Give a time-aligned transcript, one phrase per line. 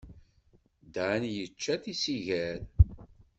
[0.93, 2.59] Dan yečča tisigar.